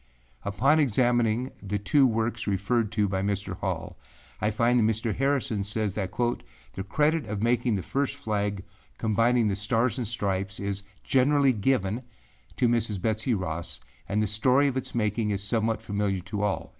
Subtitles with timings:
[0.43, 3.55] â Upon examining the two works referred to by Mr.
[3.57, 3.99] Hall,
[4.41, 5.13] I find that Mr.
[5.15, 6.41] Harrison says that âthe
[6.89, 8.63] credit of making the first flag
[8.97, 12.01] combining the Stars and Stripes is generally given
[12.57, 12.99] to Mrs.
[12.99, 13.79] Betsey Ross,
[14.09, 16.69] and the story of its making is somewhat familiar to all.